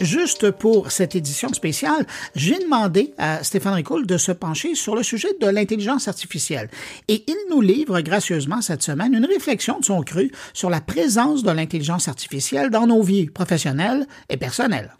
[0.00, 2.06] Juste pour cette édition spéciale,
[2.36, 6.70] j'ai demandé à Stéphane Ricoul de se pencher sur le sujet de l'intelligence artificielle.
[7.08, 11.42] Et il nous livre gracieusement cette semaine une réflexion de son cru sur la présence
[11.42, 14.94] de l'intelligence artificielle dans nos vies professionnelles et personnelles.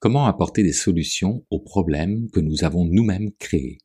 [0.00, 3.78] Comment apporter des solutions aux problèmes que nous avons nous-mêmes créés?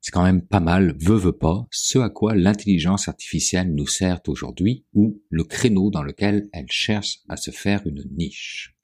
[0.00, 4.20] C'est quand même pas mal, veut veut pas, ce à quoi l'intelligence artificielle nous sert
[4.28, 8.74] aujourd'hui ou le créneau dans lequel elle cherche à se faire une niche.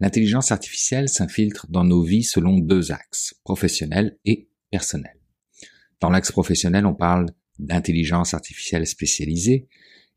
[0.00, 5.14] L'intelligence artificielle s'infiltre dans nos vies selon deux axes, professionnel et personnel.
[6.00, 7.26] Dans l'axe professionnel, on parle
[7.60, 9.68] d'intelligence artificielle spécialisée,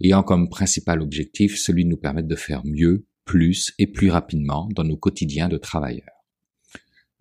[0.03, 4.67] ayant comme principal objectif celui de nous permettre de faire mieux, plus et plus rapidement
[4.73, 6.14] dans nos quotidiens de travailleurs.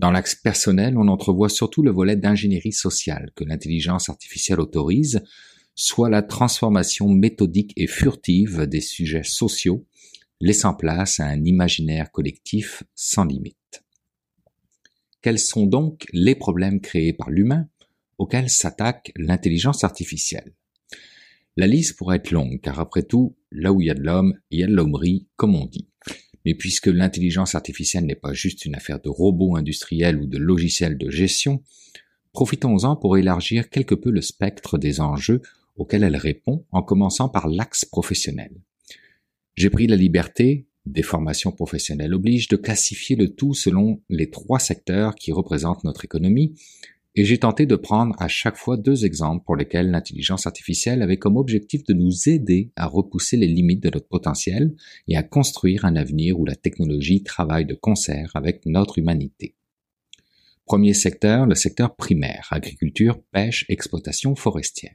[0.05, 5.25] Dans l'axe personnel, on entrevoit surtout le volet d'ingénierie sociale que l'intelligence artificielle autorise,
[5.75, 9.87] soit la transformation méthodique et furtive des sujets sociaux,
[10.43, 13.83] laissant place à un imaginaire collectif sans limite.
[15.23, 17.67] Quels sont donc les problèmes créés par l'humain
[18.19, 20.53] auxquels s'attaque l'intelligence artificielle?
[21.57, 24.39] La liste pourrait être longue, car après tout, là où il y a de l'homme,
[24.51, 25.89] il y a de l'hommerie, comme on dit.
[26.45, 30.99] Mais puisque l'intelligence artificielle n'est pas juste une affaire de robots industriels ou de logiciels
[30.99, 31.63] de gestion,
[32.33, 35.41] profitons-en pour élargir quelque peu le spectre des enjeux
[35.77, 38.53] auxquels elle répond en commençant par l'axe professionnel.
[39.57, 44.59] J'ai pris la liberté, des formations professionnelles obligent, de classifier le tout selon les trois
[44.59, 46.55] secteurs qui représentent notre économie,
[47.17, 51.17] et j'ai tenté de prendre à chaque fois deux exemples pour lesquels l'intelligence artificielle avait
[51.17, 54.75] comme objectif de nous aider à repousser les limites de notre potentiel
[55.07, 59.55] et à construire un avenir où la technologie travaille de concert avec notre humanité.
[60.67, 64.95] Premier secteur, le secteur primaire, agriculture, pêche, exploitation forestière.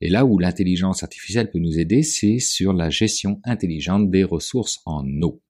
[0.00, 4.80] Et là où l'intelligence artificielle peut nous aider, c'est sur la gestion intelligente des ressources
[4.86, 5.42] en eau.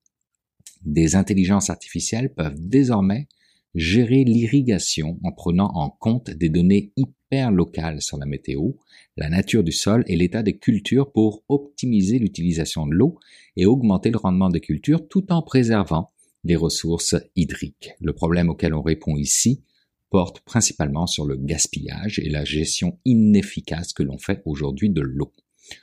[0.84, 3.28] Des intelligences artificielles peuvent désormais
[3.74, 8.72] gérer l'irrigation en prenant en compte des données hyper locales sur la météo,
[9.16, 13.18] la nature du sol et l'état des cultures pour optimiser l'utilisation de l'eau
[13.56, 16.10] et augmenter le rendement des cultures tout en préservant
[16.44, 17.92] les ressources hydriques.
[18.00, 19.62] Le problème auquel on répond ici
[20.10, 25.32] porte principalement sur le gaspillage et la gestion inefficace que l'on fait aujourd'hui de l'eau.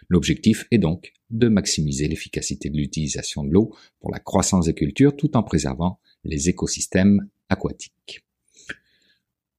[0.09, 5.15] L'objectif est donc de maximiser l'efficacité de l'utilisation de l'eau pour la croissance des cultures
[5.15, 8.23] tout en préservant les écosystèmes aquatiques.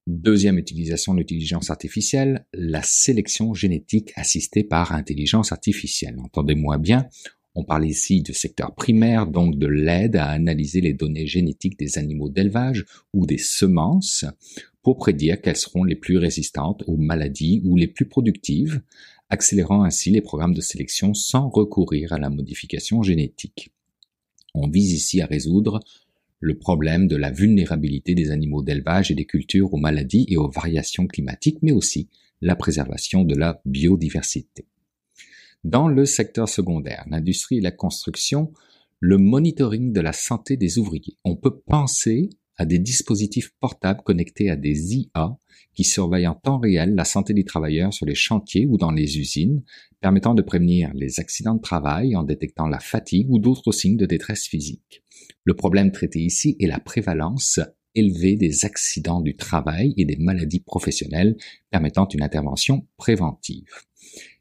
[0.06, 6.16] Deuxième utilisation de l'intelligence artificielle, la sélection génétique assistée par intelligence artificielle.
[6.18, 7.08] Entendez-moi bien,
[7.54, 11.98] on parle ici du secteur primaire, donc de l'aide à analyser les données génétiques des
[11.98, 14.24] animaux d'élevage ou des semences
[14.82, 18.80] pour prédire quelles seront les plus résistantes aux maladies ou les plus productives,
[19.28, 23.72] accélérant ainsi les programmes de sélection sans recourir à la modification génétique.
[24.54, 25.80] On vise ici à résoudre
[26.40, 30.50] le problème de la vulnérabilité des animaux d'élevage et des cultures aux maladies et aux
[30.50, 32.08] variations climatiques, mais aussi
[32.40, 34.66] la préservation de la biodiversité.
[35.64, 38.52] Dans le secteur secondaire, l'industrie et la construction,
[39.00, 41.16] le monitoring de la santé des ouvriers.
[41.24, 45.36] On peut penser à des dispositifs portables connectés à des IA
[45.74, 49.18] qui surveillent en temps réel la santé des travailleurs sur les chantiers ou dans les
[49.18, 49.62] usines,
[50.00, 54.06] permettant de prévenir les accidents de travail en détectant la fatigue ou d'autres signes de
[54.06, 55.04] détresse physique.
[55.44, 57.60] Le problème traité ici est la prévalence
[57.94, 61.36] élevée des accidents du travail et des maladies professionnelles
[61.70, 63.72] permettant une intervention préventive.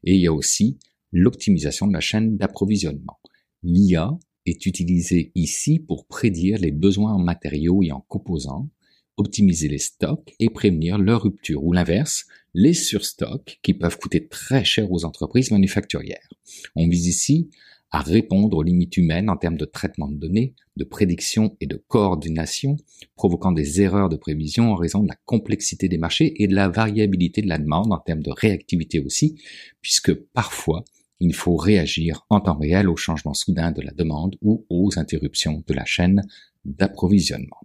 [0.04, 0.78] Et il y a aussi
[1.12, 3.18] l'optimisation de la chaîne d'approvisionnement.
[3.62, 4.16] L'IA
[4.46, 8.70] est utilisée ici pour prédire les besoins en matériaux et en composants,
[9.16, 14.64] optimiser les stocks et prévenir leur rupture, ou l'inverse, les surstocks qui peuvent coûter très
[14.64, 16.28] cher aux entreprises manufacturières.
[16.76, 17.50] On vise ici
[17.90, 21.82] à répondre aux limites humaines en termes de traitement de données, de prédiction et de
[21.88, 22.76] coordination,
[23.14, 26.68] provoquant des erreurs de prévision en raison de la complexité des marchés et de la
[26.68, 29.40] variabilité de la demande en termes de réactivité aussi,
[29.80, 30.84] puisque parfois
[31.20, 35.64] il faut réagir en temps réel aux changements soudains de la demande ou aux interruptions
[35.66, 36.22] de la chaîne
[36.64, 37.60] d'approvisionnement.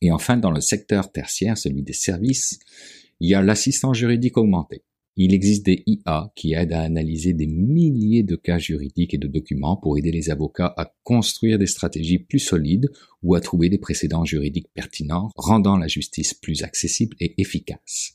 [0.00, 2.58] Et enfin, dans le secteur tertiaire, celui des services,
[3.20, 4.82] il y a l'assistant juridique augmenté.
[5.16, 9.28] Il existe des IA qui aident à analyser des milliers de cas juridiques et de
[9.28, 12.90] documents pour aider les avocats à construire des stratégies plus solides
[13.22, 18.14] ou à trouver des précédents juridiques pertinents, rendant la justice plus accessible et efficace.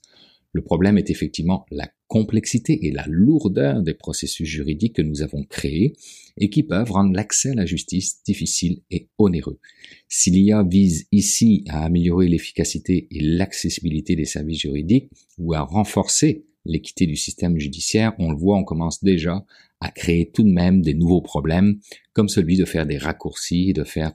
[0.54, 5.44] Le problème est effectivement la complexité et la lourdeur des processus juridiques que nous avons
[5.44, 5.94] créés
[6.38, 9.60] et qui peuvent rendre l'accès à la justice difficile et onéreux.
[10.08, 16.46] Si l'IA vise ici à améliorer l'efficacité et l'accessibilité des services juridiques ou à renforcer
[16.68, 19.46] l'équité du système judiciaire, on le voit, on commence déjà
[19.80, 21.80] à créer tout de même des nouveaux problèmes,
[22.14, 24.14] comme celui de faire des raccourcis, de faire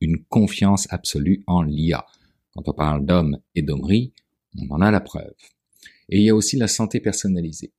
[0.00, 2.06] une confiance absolue en l'IA.
[2.54, 4.12] Quand on parle d'hommes et d'hommerie,
[4.58, 5.34] on en a la preuve.
[6.08, 7.72] Et il y a aussi la santé personnalisée.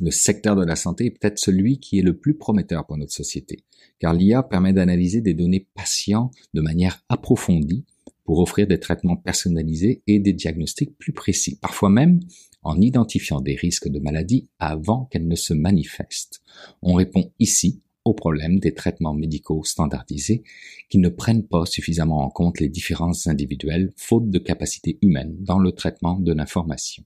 [0.00, 3.12] Le secteur de la santé est peut-être celui qui est le plus prometteur pour notre
[3.12, 3.64] société,
[4.00, 7.84] car l'IA permet d'analyser des données patients de manière approfondie
[8.24, 12.20] pour offrir des traitements personnalisés et des diagnostics plus précis, parfois même
[12.66, 16.42] en identifiant des risques de maladie avant qu'elles ne se manifestent.
[16.82, 20.42] On répond ici au problème des traitements médicaux standardisés
[20.88, 25.60] qui ne prennent pas suffisamment en compte les différences individuelles faute de capacité humaine dans
[25.60, 27.04] le traitement de l'information.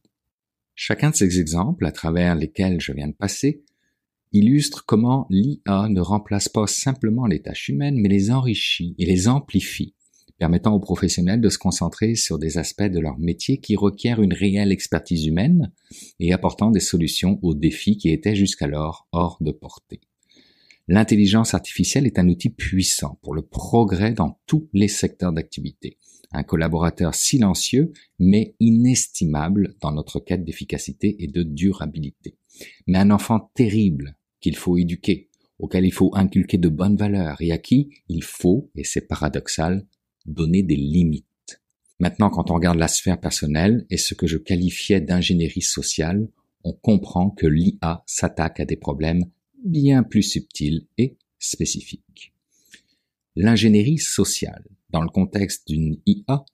[0.74, 3.62] Chacun de ces exemples, à travers lesquels je viens de passer,
[4.32, 9.28] illustre comment l'IA ne remplace pas simplement les tâches humaines, mais les enrichit et les
[9.28, 9.94] amplifie,
[10.40, 14.32] permettant aux professionnels de se concentrer sur des aspects de leur métier qui requièrent une
[14.32, 15.70] réelle expertise humaine
[16.18, 20.00] et apportant des solutions aux défis qui étaient jusqu'alors hors de portée.
[20.88, 25.98] L'intelligence artificielle est un outil puissant pour le progrès dans tous les secteurs d'activité
[26.32, 32.36] un collaborateur silencieux mais inestimable dans notre quête d'efficacité et de durabilité.
[32.86, 35.28] Mais un enfant terrible qu'il faut éduquer,
[35.58, 39.86] auquel il faut inculquer de bonnes valeurs et à qui il faut, et c'est paradoxal,
[40.26, 41.24] donner des limites.
[41.98, 46.28] Maintenant, quand on regarde la sphère personnelle et ce que je qualifiais d'ingénierie sociale,
[46.64, 49.24] on comprend que l'IA s'attaque à des problèmes
[49.64, 52.32] bien plus subtils et spécifiques.
[53.36, 56.44] L'ingénierie sociale, dans le contexte d'une IA,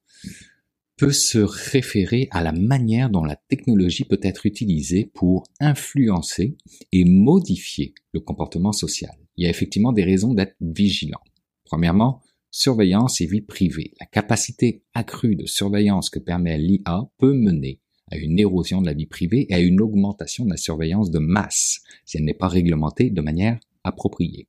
[0.97, 6.57] peut se référer à la manière dont la technologie peut être utilisée pour influencer
[6.93, 9.15] et modifier le comportement social.
[9.37, 11.21] Il y a effectivement des raisons d'être vigilant.
[11.65, 12.23] Premièrement,
[12.57, 13.93] surveillance et vie privée.
[14.01, 17.81] La capacité accrue de surveillance que permet l'IA peut mener
[18.11, 21.19] à une érosion de la vie privée et à une augmentation de la surveillance de
[21.19, 24.49] masse si elle n'est pas réglementée de manière appropriée.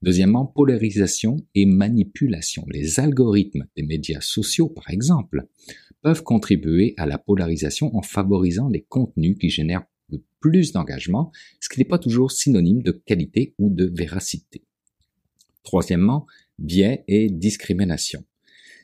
[0.00, 2.64] Deuxièmement, polarisation et manipulation.
[2.70, 5.46] Les algorithmes des médias sociaux, par exemple,
[6.00, 9.84] peuvent contribuer à la polarisation en favorisant les contenus qui génèrent
[10.40, 14.64] plus d'engagement, ce qui n'est pas toujours synonyme de qualité ou de véracité.
[15.62, 16.26] Troisièmement,
[16.60, 18.24] biais et discrimination.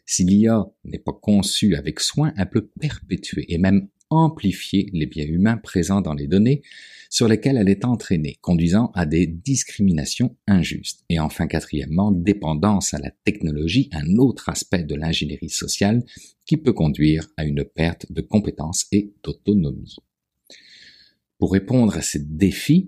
[0.05, 5.27] Si l'IA n'est pas conçue avec soin, elle peut perpétuer et même amplifier les biais
[5.27, 6.63] humains présents dans les données
[7.11, 11.05] sur lesquelles elle est entraînée, conduisant à des discriminations injustes.
[11.09, 16.05] Et enfin, quatrièmement, dépendance à la technologie, un autre aspect de l'ingénierie sociale
[16.45, 19.97] qui peut conduire à une perte de compétences et d'autonomie.
[21.39, 22.87] Pour répondre à ces défis,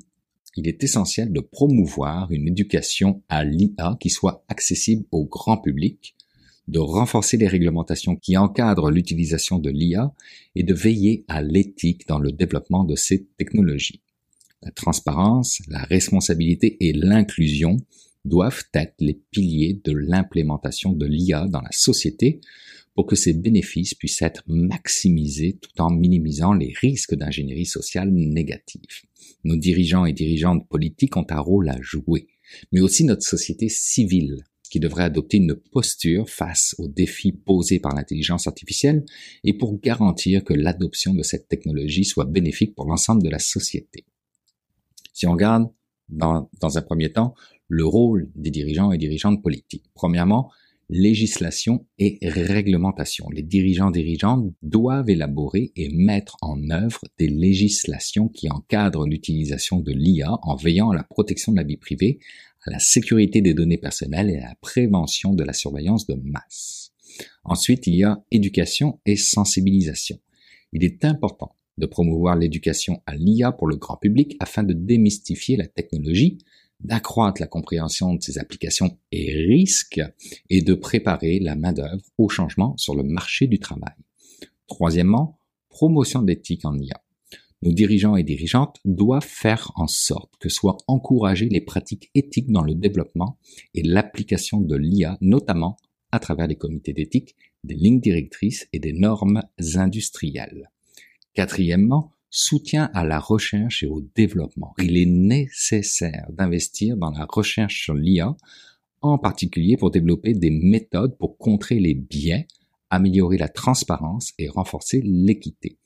[0.59, 6.17] il est essentiel de promouvoir une éducation à l'IA qui soit accessible au grand public,
[6.67, 10.13] de renforcer les réglementations qui encadrent l'utilisation de l'IA
[10.57, 14.03] et de veiller à l'éthique dans le développement de ces technologies.
[14.63, 17.77] La transparence, la responsabilité et l'inclusion
[18.25, 22.41] doivent être les piliers de l'implémentation de l'IA dans la société
[22.99, 28.83] pour que ses bénéfices puissent être maximisés tout en minimisant les risques d'ingénierie sociale négative.
[29.45, 32.27] Nos dirigeants et dirigeantes politiques ont un rôle à jouer,
[32.73, 37.95] mais aussi notre société civile qui devrait adopter une posture face aux défis posés par
[37.95, 39.05] l'intelligence artificielle
[39.45, 44.07] et pour garantir que l'adoption de cette technologie soit bénéfique pour l'ensemble de la société.
[45.13, 45.71] Si on regarde
[46.09, 47.37] dans un premier temps
[47.69, 49.85] le rôle des dirigeants et dirigeantes politiques.
[49.95, 50.51] Premièrement,
[50.89, 53.29] législation et réglementation.
[53.31, 59.93] Les dirigeants dirigeantes doivent élaborer et mettre en œuvre des législations qui encadrent l'utilisation de
[59.93, 62.19] l'IA en veillant à la protection de la vie privée,
[62.65, 66.93] à la sécurité des données personnelles et à la prévention de la surveillance de masse.
[67.45, 70.19] Ensuite, il y a éducation et sensibilisation.
[70.73, 75.57] Il est important de promouvoir l'éducation à l'IA pour le grand public afin de démystifier
[75.57, 76.39] la technologie,
[76.81, 80.01] d'accroître la compréhension de ses applications et risques
[80.49, 83.95] et de préparer la main-d'œuvre au changement sur le marché du travail.
[84.67, 87.03] Troisièmement, promotion d'éthique en IA.
[87.63, 92.63] Nos dirigeants et dirigeantes doivent faire en sorte que soient encouragées les pratiques éthiques dans
[92.63, 93.39] le développement
[93.75, 95.77] et l'application de l'IA, notamment
[96.13, 99.43] à travers les comités d'éthique, des lignes directrices et des normes
[99.75, 100.71] industrielles.
[101.35, 104.75] Quatrièmement, soutien à la recherche et au développement.
[104.79, 108.37] Il est nécessaire d'investir dans la recherche sur l'IA,
[109.01, 112.47] en particulier pour développer des méthodes pour contrer les biais,
[112.91, 115.79] améliorer la transparence et renforcer l'équité.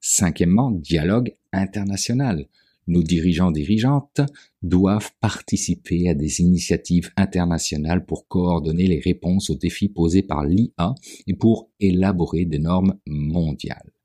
[0.00, 2.46] Cinquièmement, dialogue international.
[2.88, 4.20] Nos dirigeants dirigeantes
[4.62, 10.94] doivent participer à des initiatives internationales pour coordonner les réponses aux défis posés par l'IA
[11.26, 13.95] et pour élaborer des normes mondiales.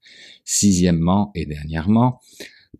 [0.44, 2.20] Sixièmement et dernièrement,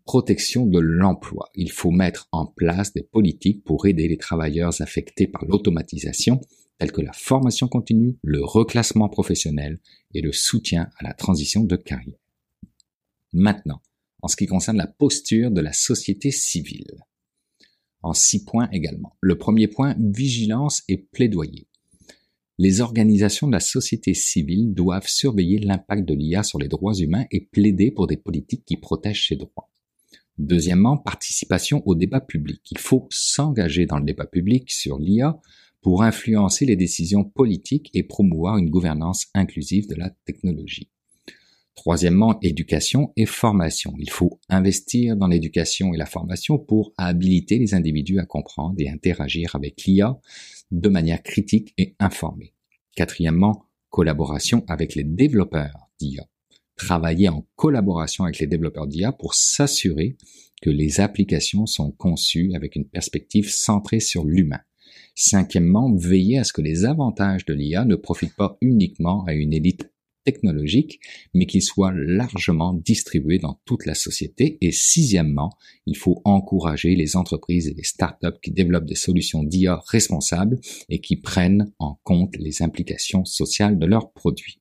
[0.04, 1.50] protection de l'emploi.
[1.54, 6.40] Il faut mettre en place des politiques pour aider les travailleurs affectés par l'automatisation,
[6.78, 9.80] telles que la formation continue, le reclassement professionnel
[10.14, 12.18] et le soutien à la transition de carrière.
[13.32, 13.80] Maintenant,
[14.22, 17.04] en ce qui concerne la posture de la société civile.
[18.02, 19.16] En six points également.
[19.20, 21.68] Le premier point, vigilance et plaidoyer.
[22.62, 27.24] Les organisations de la société civile doivent surveiller l'impact de l'IA sur les droits humains
[27.32, 29.68] et plaider pour des politiques qui protègent ces droits.
[30.38, 32.60] Deuxièmement, participation au débat public.
[32.70, 35.40] Il faut s'engager dans le débat public sur l'IA
[35.80, 40.88] pour influencer les décisions politiques et promouvoir une gouvernance inclusive de la technologie.
[41.74, 43.92] Troisièmement, éducation et formation.
[43.98, 48.88] Il faut investir dans l'éducation et la formation pour habiliter les individus à comprendre et
[48.88, 50.20] interagir avec l'IA
[50.70, 52.51] de manière critique et informée.
[52.94, 56.26] Quatrièmement, collaboration avec les développeurs d'IA.
[56.76, 60.16] Travailler en collaboration avec les développeurs d'IA pour s'assurer
[60.62, 64.60] que les applications sont conçues avec une perspective centrée sur l'humain.
[65.14, 69.52] Cinquièmement, veiller à ce que les avantages de l'IA ne profitent pas uniquement à une
[69.52, 69.91] élite
[70.24, 71.00] technologique,
[71.34, 74.58] mais qu'il soit largement distribué dans toute la société.
[74.60, 75.50] Et sixièmement,
[75.86, 81.00] il faut encourager les entreprises et les startups qui développent des solutions d'IA responsables et
[81.00, 84.58] qui prennent en compte les implications sociales de leurs produits.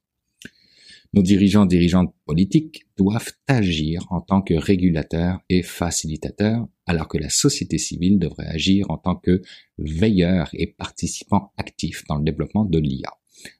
[1.13, 7.29] Nos dirigeants dirigeantes politiques doivent agir en tant que régulateurs et facilitateurs, alors que la
[7.29, 9.41] société civile devrait agir en tant que
[9.77, 13.11] veilleurs et participants actifs dans le développement de l'IA.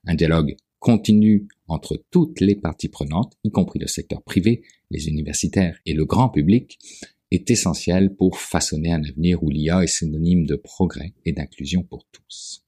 [0.06, 5.78] Un dialogue continu entre toutes les parties prenantes, y compris le secteur privé, les universitaires
[5.86, 6.76] et le grand public,
[7.30, 12.04] est essentiel pour façonner un avenir où l'IA est synonyme de progrès et d'inclusion pour
[12.10, 12.66] tous.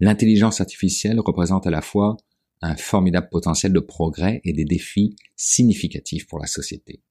[0.00, 2.16] L'intelligence artificielle représente à la fois
[2.62, 7.02] un formidable potentiel de progrès et des défis significatifs pour la société.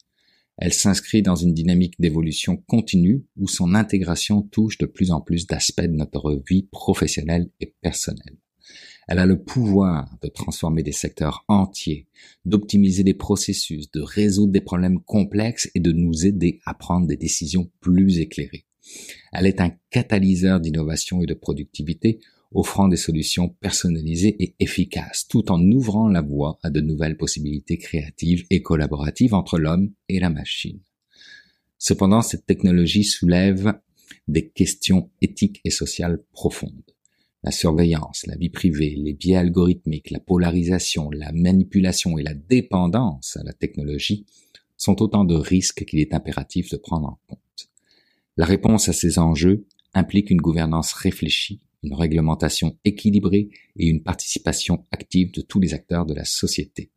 [0.58, 5.46] Elle s'inscrit dans une dynamique d'évolution continue où son intégration touche de plus en plus
[5.46, 8.38] d'aspects de notre vie professionnelle et personnelle.
[9.12, 12.06] Elle a le pouvoir de transformer des secteurs entiers,
[12.46, 17.18] d'optimiser des processus, de résoudre des problèmes complexes et de nous aider à prendre des
[17.18, 18.66] décisions plus éclairées.
[19.34, 22.20] Elle est un catalyseur d'innovation et de productivité,
[22.52, 27.80] offrant des solutions personnalisées et efficaces, tout en ouvrant la voie à de nouvelles possibilités
[27.80, 30.82] créatives et collaboratives entre l'homme et la machine.
[31.80, 33.74] Cependant, cette technologie soulève
[34.28, 36.94] des questions éthiques et sociales profondes.
[37.44, 43.38] La surveillance, la vie privée, les biais algorithmiques, la polarisation, la manipulation et la dépendance
[43.38, 44.26] à la technologie
[44.76, 47.70] sont autant de risques qu'il est impératif de prendre en compte.
[48.36, 54.86] La réponse à ces enjeux implique une gouvernance réfléchie, une réglementation équilibrée et une participation
[54.92, 56.92] active de tous les acteurs de la société.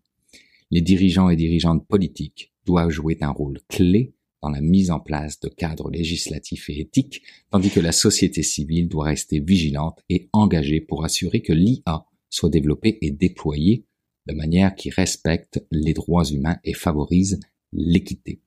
[0.70, 5.38] Les dirigeants et dirigeantes politiques doivent jouer un rôle clé dans la mise en place
[5.40, 10.80] de cadres législatifs et éthiques, tandis que la société civile doit rester vigilante et engagée
[10.80, 13.84] pour assurer que l'IA soit développée et déployée
[14.26, 17.40] de manière qui respecte les droits humains et favorise
[17.72, 18.40] l'équité.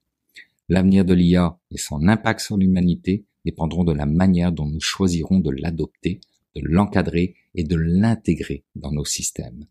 [0.69, 5.39] L'avenir de l'IA et son impact sur l'humanité dépendront de la manière dont nous choisirons
[5.39, 6.19] de l'adopter,
[6.55, 9.65] de l'encadrer et de l'intégrer dans nos systèmes.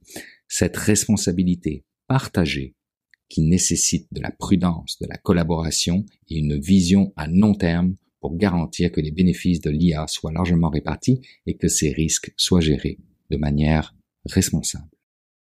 [0.48, 2.74] Cette responsabilité partagée
[3.28, 8.36] qui nécessite de la prudence, de la collaboration et une vision à long terme pour
[8.36, 12.98] garantir que les bénéfices de l'IA soient largement répartis et que ces risques soient gérés
[13.30, 13.94] de manière
[14.26, 14.93] responsable.